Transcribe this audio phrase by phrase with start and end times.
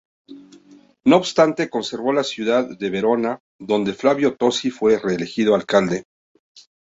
[1.05, 6.05] No obstante, conservó la ciudad de Verona, donde Flavio Tosi fue reelegido alcalde.